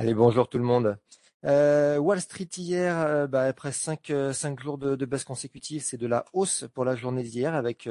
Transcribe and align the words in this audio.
Allez, 0.00 0.14
bonjour 0.14 0.48
tout 0.48 0.56
le 0.56 0.64
monde. 0.64 0.96
Euh, 1.44 1.98
Wall 1.98 2.22
Street 2.22 2.48
hier, 2.56 2.98
euh, 3.00 3.26
bah, 3.26 3.42
après 3.42 3.70
cinq, 3.70 4.08
euh, 4.08 4.32
cinq 4.32 4.58
jours 4.58 4.78
de, 4.78 4.96
de 4.96 5.04
baisse 5.04 5.24
consécutive, 5.24 5.82
c'est 5.82 5.98
de 5.98 6.06
la 6.06 6.24
hausse 6.32 6.64
pour 6.72 6.86
la 6.86 6.96
journée 6.96 7.22
d'hier 7.22 7.54
avec 7.54 7.86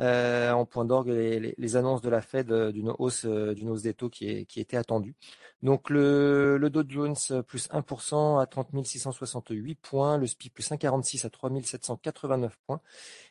en 0.00 0.66
point 0.66 0.84
d'orgue 0.84 1.10
les, 1.10 1.54
les, 1.56 1.76
annonces 1.76 2.02
de 2.02 2.08
la 2.08 2.22
Fed 2.22 2.52
d'une 2.72 2.92
hausse 2.98 3.24
d'une 3.24 3.70
hausse 3.70 3.82
des 3.82 3.94
taux 3.94 4.08
qui, 4.08 4.28
est, 4.28 4.46
qui 4.46 4.58
était 4.58 4.76
attendue. 4.76 5.14
Donc 5.62 5.90
le, 5.90 6.56
le 6.58 6.70
Dow 6.70 6.82
Jones 6.88 7.14
plus 7.46 7.68
1% 7.68 8.42
à 8.42 8.46
30 8.46 8.84
668 8.84 9.76
points, 9.76 10.18
le 10.18 10.26
SPI 10.26 10.50
plus 10.50 10.68
1,46 10.68 11.24
à 11.24 11.30
3 11.30 11.50
789 11.62 12.58
points 12.66 12.80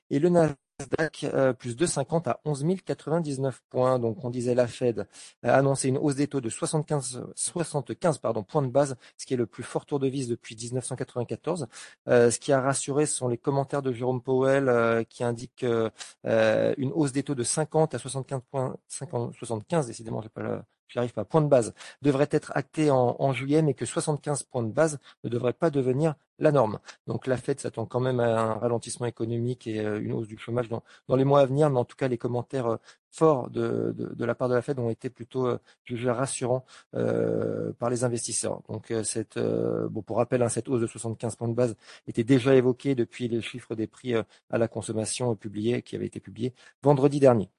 et 0.09 0.19
le 0.19 0.29
Nasdaq 0.29 0.57
Nasdaq 0.83 1.23
euh, 1.23 1.53
plus 1.53 1.75
2,50 1.75 2.29
à 2.29 2.39
11 2.45 2.65
099 2.85 3.61
points. 3.69 3.99
Donc 3.99 4.23
on 4.23 4.29
disait 4.29 4.55
la 4.55 4.67
Fed 4.67 5.07
a 5.43 5.55
annoncé 5.55 5.89
une 5.89 5.97
hausse 5.97 6.15
des 6.15 6.27
taux 6.27 6.41
de 6.41 6.49
75, 6.49 7.25
75 7.35 8.17
pardon, 8.17 8.43
points 8.43 8.61
de 8.61 8.67
base, 8.67 8.95
ce 9.17 9.25
qui 9.25 9.33
est 9.33 9.37
le 9.37 9.45
plus 9.45 9.63
fort 9.63 9.85
tour 9.85 9.99
de 9.99 10.07
vis 10.07 10.27
depuis 10.27 10.55
1994. 10.55 11.67
Euh, 12.07 12.31
ce 12.31 12.39
qui 12.39 12.51
a 12.51 12.61
rassuré, 12.61 13.05
ce 13.05 13.15
sont 13.15 13.27
les 13.27 13.37
commentaires 13.37 13.81
de 13.81 13.91
Jérôme 13.91 14.21
Powell 14.21 14.69
euh, 14.69 15.03
qui 15.03 15.23
indiquent 15.23 15.65
euh, 15.65 15.89
une 16.77 16.91
hausse 16.93 17.11
des 17.11 17.23
taux 17.23 17.35
de 17.35 17.43
50 17.43 17.95
à 17.95 17.99
75 17.99 18.41
points, 18.49 18.75
50, 18.87 19.35
75 19.35 19.87
décidément, 19.87 20.21
pas 20.31 21.41
de 21.41 21.47
base, 21.47 21.73
devrait 22.01 22.29
être 22.31 22.51
acté 22.55 22.91
en, 22.91 23.15
en, 23.19 23.33
juillet, 23.33 23.61
mais 23.61 23.73
que 23.73 23.85
75 23.85 24.43
points 24.43 24.63
de 24.63 24.71
base 24.71 24.99
ne 25.23 25.29
devraient 25.29 25.53
pas 25.53 25.69
devenir 25.69 26.15
la 26.43 26.51
norme. 26.51 26.79
Donc 27.07 27.27
la 27.27 27.37
Fed 27.37 27.59
s'attend 27.59 27.85
quand 27.85 27.99
même 27.99 28.19
à 28.19 28.39
un 28.41 28.53
ralentissement 28.55 29.05
économique 29.05 29.67
et 29.67 29.81
une 29.81 30.13
hausse 30.13 30.27
du 30.27 30.37
chômage 30.37 30.69
dans, 30.69 31.15
les 31.15 31.25
mois 31.25 31.41
à 31.41 31.45
venir, 31.45 31.69
mais 31.69 31.79
en 31.79 31.85
tout 31.85 31.95
cas 31.95 32.07
les 32.07 32.17
commentaires 32.17 32.77
forts 33.13 33.49
de, 33.49 33.93
la 34.19 34.35
part 34.35 34.49
de 34.49 34.55
la 34.55 34.61
Fed 34.61 34.79
ont 34.79 34.89
été 34.89 35.09
plutôt 35.09 35.47
euh, 35.47 35.59
jugés 35.83 36.09
rassurants 36.09 36.65
euh, 36.95 37.71
par 37.73 37.89
les 37.89 38.03
investisseurs. 38.03 38.61
Donc 38.67 38.91
euh, 38.91 39.03
cette, 39.03 39.37
euh, 39.37 39.87
pour 40.05 40.17
rappel, 40.17 40.41
hein, 40.41 40.49
cette 40.49 40.67
hausse 40.67 40.81
de 40.81 40.87
75 40.87 41.35
points 41.35 41.47
de 41.47 41.53
base 41.53 41.75
était 42.07 42.23
déjà 42.23 42.55
évoquée 42.55 42.95
depuis 42.95 43.27
les 43.27 43.41
chiffres 43.41 43.75
des 43.75 43.87
prix 43.87 44.15
euh, 44.15 44.23
à 44.49 44.57
la 44.57 44.67
consommation 44.67 45.35
publiés, 45.35 45.81
qui 45.83 45.95
avaient 45.95 46.07
été 46.07 46.19
publiés 46.19 46.53
vendredi 46.81 47.19
dernier. 47.19 47.49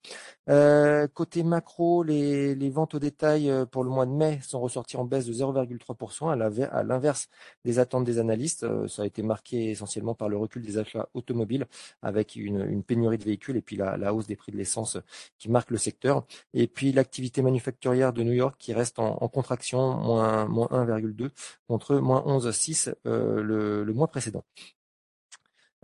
côté 1.14 1.42
macro, 1.42 2.02
les, 2.02 2.54
les, 2.54 2.70
ventes 2.70 2.94
au 2.94 2.98
détail 2.98 3.50
pour 3.70 3.84
le 3.84 3.90
mois 3.90 4.06
de 4.06 4.10
mai 4.10 4.40
sont 4.42 4.60
ressorties 4.60 4.96
en 4.96 5.04
baisse 5.04 5.26
de 5.26 5.32
0,3% 5.32 6.30
à 6.30 6.82
l'inverse 6.82 7.28
des 7.64 7.78
attentes 7.78 8.04
des 8.04 8.18
analystes. 8.18 8.66
Ça 8.88 9.02
a 9.02 9.06
été 9.06 9.22
marqué 9.22 9.70
essentiellement 9.70 10.14
par 10.14 10.28
le 10.28 10.36
recul 10.36 10.62
des 10.62 10.78
achats 10.78 11.08
automobiles 11.14 11.66
avec 12.02 12.36
une, 12.36 12.82
pénurie 12.82 13.18
de 13.18 13.24
véhicules 13.24 13.56
et 13.56 13.62
puis 13.62 13.76
la, 13.76 14.14
hausse 14.14 14.26
des 14.26 14.36
prix 14.36 14.52
de 14.52 14.56
l'essence 14.56 14.98
qui 15.38 15.50
marque 15.50 15.70
le 15.70 15.78
secteur. 15.78 16.26
Et 16.52 16.66
puis 16.66 16.92
l'activité 16.92 17.42
manufacturière 17.42 18.12
de 18.12 18.22
New 18.22 18.32
York 18.32 18.56
qui 18.58 18.72
reste 18.72 18.98
en, 18.98 19.28
contraction, 19.28 19.96
moins, 19.96 20.46
moins 20.46 20.68
1,2 20.68 21.30
contre 21.66 21.96
moins 21.96 22.22
11,6 22.26 22.94
euh, 23.06 23.42
le 23.42 23.92
mois 23.92 24.08
précédent. 24.08 24.44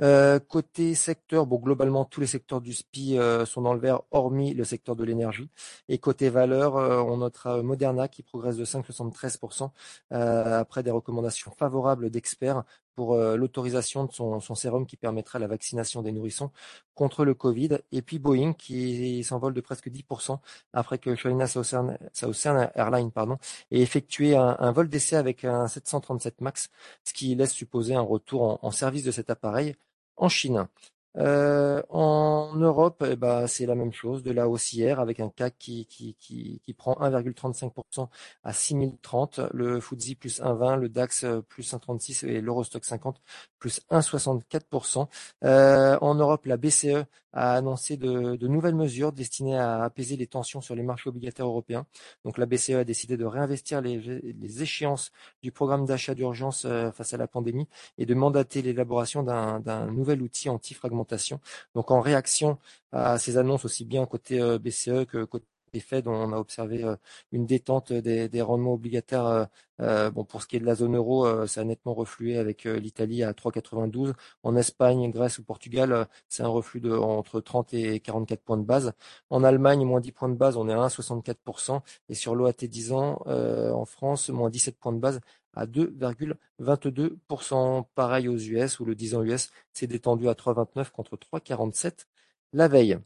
Euh, 0.02 0.38
côté 0.38 0.94
secteur, 0.94 1.46
bon 1.46 1.58
globalement 1.58 2.04
tous 2.06 2.20
les 2.20 2.26
secteurs 2.26 2.60
du 2.62 2.72
SPI 2.72 3.18
euh, 3.18 3.44
sont 3.44 3.60
dans 3.60 3.74
le 3.74 3.80
vert, 3.80 4.00
hormis 4.10 4.54
le 4.54 4.64
secteur 4.64 4.96
de 4.96 5.04
l'énergie. 5.04 5.50
Et 5.88 5.98
côté 5.98 6.30
valeur, 6.30 6.76
euh, 6.76 7.02
on 7.02 7.18
notera 7.18 7.62
Moderna 7.62 8.08
qui 8.08 8.22
progresse 8.22 8.56
de 8.56 8.64
5,73% 8.64 9.70
après 10.10 10.82
des 10.82 10.90
recommandations 10.90 11.52
favorables 11.58 12.10
d'experts 12.10 12.64
pour 12.96 13.16
l'autorisation 13.16 14.04
de 14.04 14.12
son, 14.12 14.40
son, 14.40 14.54
sérum 14.54 14.84
qui 14.86 14.96
permettra 14.96 15.38
la 15.38 15.46
vaccination 15.46 16.02
des 16.02 16.12
nourrissons 16.12 16.50
contre 16.94 17.24
le 17.24 17.34
Covid. 17.34 17.78
Et 17.92 18.02
puis 18.02 18.18
Boeing 18.18 18.52
qui 18.52 19.24
s'envole 19.24 19.54
de 19.54 19.60
presque 19.60 19.88
10% 19.88 20.38
après 20.72 20.98
que 20.98 21.14
China 21.16 21.46
Southern, 21.46 21.96
Southern 22.12 22.70
Airlines 22.74 23.10
pardon, 23.10 23.38
ait 23.70 23.80
effectué 23.80 24.36
un, 24.36 24.72
vol 24.72 24.88
d'essai 24.88 25.16
avec 25.16 25.44
un 25.44 25.66
737 25.68 26.40
MAX, 26.40 26.68
ce 27.04 27.12
qui 27.14 27.34
laisse 27.34 27.52
supposer 27.52 27.94
un 27.94 28.00
retour 28.02 28.58
en 28.62 28.70
service 28.70 29.04
de 29.04 29.10
cet 29.10 29.30
appareil 29.30 29.76
en 30.20 30.28
Chine. 30.28 30.68
Euh, 31.16 31.82
en 31.88 32.54
Europe, 32.54 33.04
eh 33.04 33.16
ben, 33.16 33.48
c'est 33.48 33.66
la 33.66 33.74
même 33.74 33.92
chose, 33.92 34.22
de 34.22 34.30
la 34.30 34.48
haussière 34.48 35.00
avec 35.00 35.18
un 35.18 35.28
CAC 35.28 35.56
qui, 35.58 35.86
qui, 35.86 36.14
qui, 36.20 36.60
qui 36.64 36.72
prend 36.74 36.94
1,35% 37.00 38.08
à 38.44 38.52
6030, 38.52 39.40
le 39.52 39.80
FTSE 39.80 40.14
plus 40.14 40.40
1,20, 40.40 40.76
le 40.76 40.88
DAX 40.88 41.24
plus 41.48 41.72
1,36 41.74 42.26
et 42.28 42.40
l'Eurostock 42.40 42.84
50 42.84 43.20
plus 43.60 43.80
1,64%. 43.90 45.06
Euh, 45.44 45.96
en 46.00 46.14
Europe, 46.16 46.46
la 46.46 46.56
BCE 46.56 47.04
a 47.32 47.54
annoncé 47.54 47.96
de, 47.96 48.36
nouvelles 48.48 48.74
mesures 48.74 49.12
destinées 49.12 49.56
à 49.56 49.84
apaiser 49.84 50.16
les 50.16 50.26
tensions 50.26 50.60
sur 50.60 50.74
les 50.74 50.82
marchés 50.82 51.08
obligataires 51.08 51.46
européens. 51.46 51.86
Donc 52.24 52.38
la 52.38 52.46
BCE 52.46 52.70
a 52.70 52.84
décidé 52.84 53.16
de 53.16 53.24
réinvestir 53.24 53.80
les, 53.80 53.98
les 53.98 54.62
échéances 54.62 55.12
du 55.42 55.52
programme 55.52 55.86
d'achat 55.86 56.14
d'urgence 56.16 56.64
euh, 56.64 56.90
face 56.90 57.14
à 57.14 57.18
la 57.18 57.28
pandémie 57.28 57.68
et 57.98 58.06
de 58.06 58.14
mandater 58.14 58.62
l'élaboration 58.62 59.22
d'un 59.22 59.86
nouvel 59.86 60.22
outil 60.22 60.48
anti-fragmentation. 60.48 61.38
Donc 61.76 61.92
en 61.92 62.00
réaction 62.00 62.58
à 62.90 63.18
ces 63.18 63.36
annonces 63.36 63.64
aussi 63.64 63.84
bien 63.84 64.06
côté 64.06 64.40
euh, 64.40 64.58
BCE 64.58 65.06
que 65.06 65.24
côté 65.24 65.46
Fed, 65.78 66.08
on 66.08 66.32
a 66.32 66.36
observé 66.36 66.82
euh, 66.82 66.96
une 67.30 67.46
détente 67.46 67.92
des, 67.92 68.28
des 68.28 68.42
rendements 68.42 68.74
obligataires. 68.74 69.26
Euh, 69.26 69.44
euh, 69.80 70.10
bon, 70.10 70.24
pour 70.24 70.42
ce 70.42 70.48
qui 70.48 70.56
est 70.56 70.60
de 70.60 70.66
la 70.66 70.74
zone 70.74 70.96
euro, 70.96 71.46
ça 71.46 71.60
a 71.60 71.64
nettement 71.64 71.94
reflué 71.94 72.36
avec 72.36 72.64
l'Italie 72.64 73.22
à 73.22 73.32
3,92. 73.32 74.12
En 74.42 74.56
Espagne, 74.56 75.10
Grèce 75.10 75.38
ou 75.38 75.44
Portugal, 75.44 76.06
c'est 76.28 76.42
un 76.42 76.48
reflux 76.48 76.80
de 76.80 76.92
entre 76.92 77.40
30 77.40 77.72
et 77.74 78.00
44 78.00 78.42
points 78.42 78.56
de 78.58 78.64
base. 78.64 78.92
En 79.30 79.42
Allemagne, 79.44 79.84
moins 79.84 80.00
10 80.00 80.12
points 80.12 80.28
de 80.28 80.34
base, 80.34 80.56
on 80.58 80.68
est 80.68 80.72
à 80.72 80.76
1,64%. 80.76 81.80
Et 82.10 82.14
sur 82.14 82.34
l'OAT 82.34 82.52
10 82.60 82.92
ans, 82.92 83.22
en 83.26 83.84
France, 83.86 84.28
moins 84.28 84.50
17 84.50 84.78
points 84.78 84.92
de 84.92 84.98
base 84.98 85.20
à 85.54 85.66
2,22%. 85.66 87.84
Pareil 87.94 88.28
aux 88.28 88.36
US, 88.36 88.80
où 88.80 88.84
le 88.84 88.94
10 88.94 89.14
ans 89.14 89.22
US 89.22 89.50
s'est 89.72 89.86
détendu 89.86 90.28
à 90.28 90.34
3,29 90.34 90.90
contre 90.90 91.16
3,47 91.16 92.06
la 92.52 92.68
veille. 92.68 92.98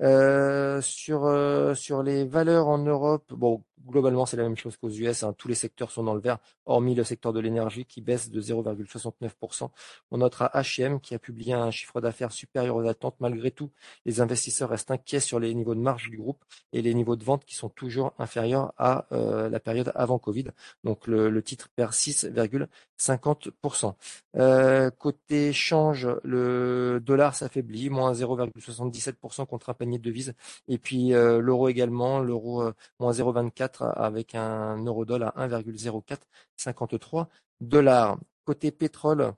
Euh, 0.00 0.80
sur 0.80 1.24
euh, 1.26 1.74
sur 1.74 2.02
les 2.04 2.24
valeurs 2.24 2.68
en 2.68 2.78
Europe, 2.78 3.32
bon 3.32 3.64
globalement 3.86 4.26
c'est 4.26 4.36
la 4.36 4.42
même 4.42 4.56
chose 4.56 4.76
qu'aux 4.76 4.90
US. 4.90 5.22
Hein, 5.22 5.34
tous 5.36 5.48
les 5.48 5.54
secteurs 5.54 5.90
sont 5.90 6.04
dans 6.04 6.14
le 6.14 6.20
vert, 6.20 6.38
hormis 6.66 6.94
le 6.94 7.04
secteur 7.04 7.32
de 7.32 7.40
l'énergie 7.40 7.84
qui 7.84 8.00
baisse 8.00 8.30
de 8.30 8.40
0,69%. 8.40 9.70
On 10.10 10.18
notera 10.18 10.50
H&M 10.54 11.00
qui 11.00 11.14
a 11.14 11.18
publié 11.18 11.54
un 11.54 11.70
chiffre 11.70 12.00
d'affaires 12.00 12.32
supérieur 12.32 12.76
aux 12.76 12.86
attentes. 12.86 13.16
Malgré 13.20 13.50
tout, 13.50 13.70
les 14.04 14.20
investisseurs 14.20 14.68
restent 14.70 14.90
inquiets 14.90 15.20
sur 15.20 15.38
les 15.40 15.54
niveaux 15.54 15.74
de 15.74 15.80
marge 15.80 16.10
du 16.10 16.18
groupe 16.18 16.44
et 16.72 16.82
les 16.82 16.94
niveaux 16.94 17.16
de 17.16 17.24
vente 17.24 17.44
qui 17.44 17.54
sont 17.54 17.68
toujours 17.68 18.12
inférieurs 18.18 18.72
à 18.78 19.06
euh, 19.12 19.48
la 19.48 19.60
période 19.60 19.92
avant 19.94 20.18
Covid. 20.18 20.46
Donc 20.84 21.06
le, 21.06 21.42
titre 21.42 21.68
perd 21.74 21.92
6,50%. 21.92 23.94
Euh, 24.36 24.90
côté 24.90 25.52
change, 25.52 26.08
le 26.24 27.00
dollar 27.04 27.34
s'affaiblit, 27.34 27.90
moins 27.90 28.12
0,77% 28.12 29.46
contre 29.46 29.70
un 29.70 29.74
panier 29.74 29.98
de 29.98 30.04
devises. 30.04 30.34
Et 30.68 30.78
puis 30.78 31.12
euh, 31.14 31.40
l'euro 31.40 31.68
également, 31.68 32.20
l'euro 32.20 32.64
moins 32.98 33.12
0,24 33.12 33.67
avec 33.82 34.34
un 34.34 34.76
euro 34.84 35.04
dollar 35.04 35.32
à 35.36 35.48
1,0453 35.48 37.26
dollars. 37.60 38.18
Côté 38.44 38.70
pétrole, 38.70 39.34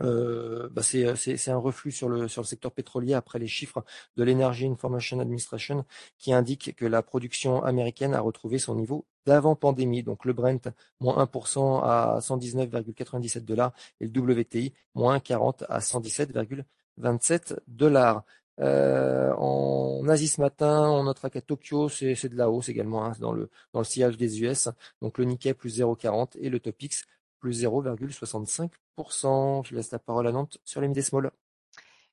euh, 0.00 0.68
bah 0.70 0.82
c'est, 0.82 1.48
un 1.48 1.56
reflux 1.56 1.90
sur 1.90 2.08
le, 2.08 2.28
secteur 2.28 2.72
pétrolier 2.72 3.14
après 3.14 3.38
les 3.38 3.48
chiffres 3.48 3.84
de 4.16 4.22
l'Energy 4.22 4.66
Information 4.66 5.18
Administration 5.20 5.84
qui 6.18 6.32
indiquent 6.32 6.76
que 6.76 6.86
la 6.86 7.02
production 7.02 7.62
américaine 7.64 8.14
a 8.14 8.20
retrouvé 8.20 8.58
son 8.58 8.76
niveau 8.76 9.06
d'avant 9.26 9.56
pandémie. 9.56 10.02
Donc 10.02 10.24
le 10.24 10.32
Brent, 10.32 10.68
moins 11.00 11.24
1% 11.24 11.82
à 11.82 12.18
119,97 12.20 13.44
dollars 13.44 13.72
et 14.00 14.06
le 14.06 14.20
WTI, 14.20 14.72
moins 14.94 15.18
40 15.20 15.64
à 15.68 15.80
117,27 15.80 17.58
dollars. 17.66 18.24
Euh, 18.60 19.32
en 19.36 20.06
Asie 20.08 20.28
ce 20.28 20.40
matin, 20.40 20.90
on 20.90 21.04
notera 21.04 21.30
qu'à 21.30 21.40
Tokyo, 21.40 21.88
c'est 21.88 22.28
de 22.28 22.36
la 22.36 22.50
hausse 22.50 22.68
également 22.68 23.04
hein, 23.04 23.12
dans, 23.20 23.32
le, 23.32 23.50
dans 23.72 23.80
le 23.80 23.84
sillage 23.84 24.16
des 24.16 24.42
US. 24.42 24.68
Donc 25.00 25.18
le 25.18 25.24
Nikkei 25.24 25.54
plus 25.54 25.78
0,40 25.78 26.36
et 26.38 26.50
le 26.50 26.60
Topix 26.60 27.04
plus 27.40 27.62
0,65%. 27.62 29.64
Je 29.64 29.74
laisse 29.74 29.90
la 29.92 29.98
parole 29.98 30.26
à 30.26 30.32
Nantes 30.32 30.58
sur 30.64 30.80
les 30.80 30.88
mid 30.88 31.00
small. 31.02 31.30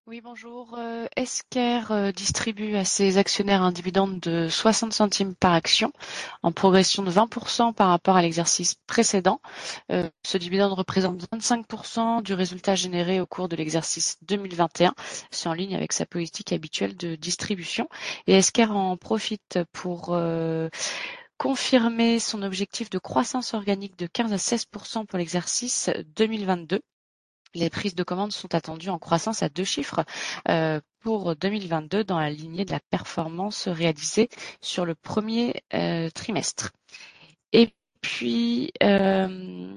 Oui, 0.07 0.21
bonjour. 0.21 0.75
Euh, 0.77 1.07
Esker 1.15 1.81
euh, 1.89 2.11
distribue 2.11 2.75
à 2.75 2.85
ses 2.85 3.17
actionnaires 3.17 3.63
un 3.63 3.71
dividende 3.71 4.19
de 4.19 4.47
60 4.49 4.93
centimes 4.93 5.33
par 5.33 5.51
action, 5.53 5.91
en 6.43 6.51
progression 6.51 7.01
de 7.01 7.09
20% 7.09 7.73
par 7.73 7.87
rapport 7.89 8.15
à 8.15 8.21
l'exercice 8.21 8.75
précédent. 8.85 9.41
Euh, 9.91 10.07
ce 10.23 10.37
dividende 10.37 10.73
représente 10.73 11.23
25% 11.31 12.21
du 12.21 12.35
résultat 12.35 12.75
généré 12.75 13.19
au 13.19 13.25
cours 13.25 13.49
de 13.49 13.55
l'exercice 13.55 14.17
2021. 14.21 14.93
C'est 15.31 15.49
en 15.49 15.53
ligne 15.53 15.75
avec 15.75 15.91
sa 15.91 16.05
politique 16.05 16.53
habituelle 16.53 16.95
de 16.95 17.15
distribution. 17.15 17.89
Et 18.27 18.33
Esker 18.33 18.65
en 18.69 18.97
profite 18.97 19.57
pour 19.73 20.15
confirmer 21.37 22.19
son 22.19 22.43
objectif 22.43 22.91
de 22.91 22.99
croissance 22.99 23.55
organique 23.55 23.97
de 23.97 24.05
15 24.05 24.33
à 24.33 24.37
16% 24.37 25.07
pour 25.07 25.17
l'exercice 25.17 25.89
2022. 26.15 26.79
Les 27.55 27.69
prises 27.69 27.95
de 27.95 28.03
commandes 28.03 28.33
sont 28.33 28.53
attendues 28.53 28.89
en 28.89 28.99
croissance 28.99 29.41
à 29.41 29.49
deux 29.49 29.63
chiffres 29.63 30.03
euh, 30.49 30.81
pour 30.99 31.35
2022 31.35 32.03
dans 32.03 32.19
la 32.19 32.29
lignée 32.29 32.65
de 32.65 32.71
la 32.71 32.81
performance 32.91 33.67
réalisée 33.69 34.29
sur 34.61 34.85
le 34.85 34.93
premier 34.93 35.63
euh, 35.73 36.09
trimestre. 36.09 36.73
Puis, 38.07 38.71
euh, 38.83 39.73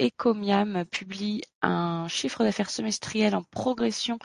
Ecomiam 0.00 0.84
publie 0.86 1.42
un 1.62 2.08
chiffre 2.08 2.42
d'affaires 2.42 2.68
semestriel 2.68 3.36
en 3.36 3.44
progression 3.44 4.18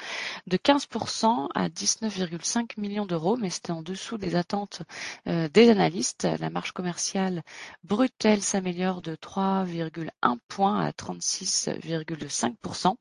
de 0.48 0.58
15% 0.58 1.50
à 1.54 1.70
19,5 1.70 2.80
millions 2.80 3.06
d'euros, 3.06 3.38
mais 3.38 3.52
c'était 3.52 3.70
en 3.72 3.84
dessous 3.84 4.18
des 4.18 4.36
attentes 4.36 4.82
euh, 5.28 5.48
des 5.50 5.70
analystes. 5.70 6.28
La 6.40 6.50
marge 6.50 6.72
commerciale 6.72 7.44
brute, 7.84 8.26
elle, 8.26 8.42
s'améliore 8.42 9.04
de 9.04 9.16
3,1 9.16 10.40
points 10.48 10.84
à 10.84 10.90
36,5%. 10.90 12.96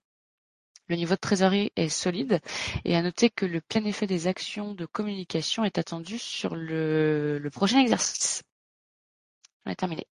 Le 0.88 0.96
niveau 0.96 1.14
de 1.14 1.20
trésorerie 1.20 1.72
est 1.76 1.88
solide 1.88 2.40
et 2.84 2.96
à 2.96 3.02
noter 3.02 3.30
que 3.30 3.46
le 3.46 3.62
plein 3.62 3.86
effet 3.86 4.06
des 4.06 4.26
actions 4.26 4.74
de 4.74 4.84
communication 4.84 5.64
est 5.64 5.78
attendu 5.78 6.18
sur 6.18 6.54
le, 6.54 7.38
le 7.38 7.50
prochain 7.50 7.80
exercice. 7.80 8.42
On 9.64 9.70
a 9.70 9.74
terminé. 9.74 10.06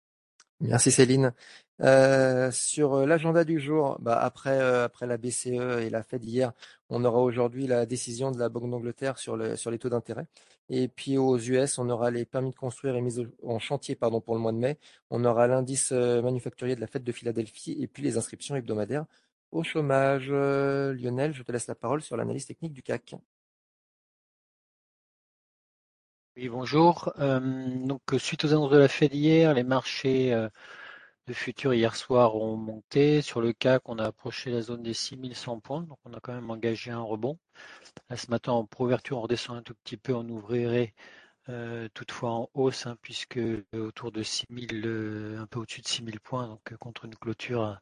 Merci 0.62 0.92
Céline. 0.92 1.34
Euh, 1.82 2.52
sur 2.52 2.96
euh, 2.96 3.06
l'agenda 3.06 3.46
du 3.46 3.60
jour, 3.62 3.98
bah 4.02 4.20
après, 4.20 4.60
euh, 4.60 4.84
après 4.84 5.08
la 5.08 5.18
BCE 5.18 5.48
et 5.82 5.90
la 5.90 6.04
Fed 6.04 6.26
hier, 6.26 6.52
on 6.90 7.06
aura 7.06 7.20
aujourd'hui 7.22 7.66
la 7.68 7.86
décision 7.86 8.32
de 8.32 8.38
la 8.40 8.50
Banque 8.50 8.70
d'Angleterre 8.70 9.18
sur, 9.18 9.38
le, 9.38 9.56
sur 9.56 9.72
les 9.72 9.80
taux 9.80 9.88
d'intérêt. 9.88 10.28
Et 10.68 10.90
puis 10.90 11.18
aux 11.18 11.38
US, 11.38 11.78
on 11.78 11.90
aura 11.90 12.12
les 12.12 12.26
permis 12.26 12.52
de 12.52 12.56
construire 12.56 12.96
et 12.98 13.02
mises 13.02 13.26
en 13.44 13.60
chantier 13.60 13.96
pardon, 13.96 14.20
pour 14.20 14.36
le 14.36 14.42
mois 14.42 14.52
de 14.52 14.58
mai. 14.58 14.78
On 15.10 15.24
aura 15.24 15.48
l'indice 15.48 15.92
manufacturier 15.94 16.76
de 16.76 16.82
la 16.82 16.88
Fête 16.88 17.06
de 17.06 17.12
Philadelphie 17.14 17.78
et 17.80 17.88
puis 17.88 18.04
les 18.04 18.18
inscriptions 18.18 18.56
hebdomadaires 18.56 19.06
au 19.52 19.64
chômage. 19.64 20.30
Lionel, 20.30 21.34
je 21.34 21.44
te 21.44 21.52
laisse 21.52 21.68
la 21.68 21.76
parole 21.76 22.02
sur 22.02 22.18
l'analyse 22.18 22.46
technique 22.46 22.74
du 22.74 22.84
CAC. 22.84 23.16
Oui, 26.40 26.48
bonjour. 26.48 27.12
Euh, 27.20 27.42
donc, 27.86 28.02
suite 28.18 28.46
aux 28.46 28.54
annonces 28.54 28.72
de 28.72 28.78
la 28.78 28.88
Fed 28.88 29.14
hier, 29.14 29.54
les 29.54 29.64
marchés 29.64 30.34
euh, 30.34 30.48
de 31.28 31.34
futurs 31.34 31.74
hier 31.74 31.98
soir 31.98 32.38
ont 32.38 32.56
monté. 32.56 33.22
Sur 33.22 33.42
le 33.42 33.52
CAC, 33.52 33.82
on 33.90 34.00
a 34.00 34.06
approché 34.06 34.50
la 34.50 34.62
zone 34.62 34.82
des 34.82 34.94
6100 34.94 35.60
points, 35.60 35.84
donc 35.84 35.98
on 36.06 36.14
a 36.14 36.22
quand 36.22 36.34
même 36.34 36.50
engagé 36.50 36.92
un 36.92 37.02
rebond. 37.02 37.38
Là, 38.10 38.16
ce 38.18 38.32
matin, 38.32 38.54
en 38.54 38.66
pro-ouverture, 38.66 39.18
on 39.18 39.22
redescend 39.24 39.58
un 39.58 39.64
tout 39.64 39.76
petit 39.84 39.98
peu, 39.98 40.14
on 40.16 40.30
ouvrirait 40.30 40.94
euh, 41.50 41.90
toutefois 41.94 42.32
en 42.32 42.50
hausse, 42.54 42.88
hein, 42.88 42.98
puisque 43.02 43.42
autour 43.74 44.14
de 44.14 44.24
6000, 44.24 45.36
un 45.40 45.48
peu 45.48 45.60
au-dessus 45.60 45.82
de 45.82 45.88
6000 45.88 46.22
points, 46.22 46.48
donc 46.48 46.74
contre 46.78 47.06
une 47.06 47.16
clôture 47.16 47.82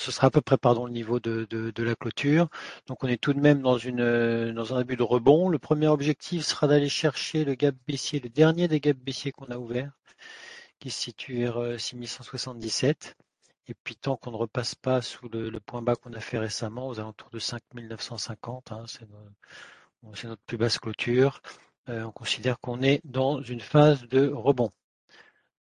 ce 0.00 0.10
sera 0.10 0.28
à 0.28 0.30
peu 0.30 0.40
près 0.40 0.56
pardon, 0.56 0.86
le 0.86 0.92
niveau 0.92 1.20
de, 1.20 1.44
de, 1.50 1.82
la 1.82 1.94
clôture. 1.94 2.48
Donc 2.86 3.04
on 3.04 3.08
est 3.08 3.20
tout 3.20 3.34
de 3.34 3.40
même 3.40 3.60
dans, 3.60 3.76
une, 3.76 4.52
dans 4.52 4.74
un 4.74 4.78
début 4.78 4.96
de 4.96 5.02
rebond. 5.02 5.48
Le 5.48 5.58
premier 5.58 5.88
objectif 5.88 6.42
sera 6.44 6.66
d'aller 6.66 6.88
chercher 6.88 7.44
le 7.44 7.54
gap 7.54 7.74
baissier, 7.86 8.18
le 8.20 8.30
dernier 8.30 8.66
des 8.66 8.80
gaps 8.80 8.98
baissiers 8.98 9.30
qu'on 9.32 9.46
a 9.46 9.58
ouvert, 9.58 9.92
qui 10.78 10.90
se 10.90 11.00
situe 11.00 11.40
vers 11.40 11.78
6177. 11.78 13.16
Euh, 13.18 13.22
Et 13.68 13.74
puis 13.74 13.94
tant 13.96 14.16
qu'on 14.16 14.30
ne 14.30 14.36
repasse 14.36 14.74
pas 14.74 15.02
sous 15.02 15.28
le, 15.28 15.60
point 15.60 15.82
bas 15.82 15.96
qu'on 15.96 16.14
a 16.14 16.20
fait 16.20 16.38
récemment, 16.38 16.88
aux 16.88 16.98
alentours 16.98 17.30
de 17.30 17.38
5950, 17.38 18.72
hein, 18.72 18.84
c'est 18.86 19.06
notre 20.26 20.42
plus 20.46 20.56
basse 20.56 20.78
clôture, 20.78 21.42
euh, 21.90 22.04
on 22.04 22.12
considère 22.12 22.58
qu'on 22.58 22.82
est 22.82 23.00
dans 23.04 23.42
une 23.42 23.60
phase 23.60 24.02
de 24.08 24.28
rebond. 24.28 24.70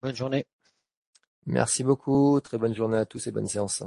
Bonne 0.02 0.14
journée. 0.14 0.46
Merci 1.46 1.84
beaucoup, 1.84 2.40
très 2.42 2.58
bonne 2.58 2.74
journée 2.74 2.98
à 2.98 3.06
tous 3.06 3.26
et 3.28 3.30
bonne 3.30 3.48
séance. 3.48 3.82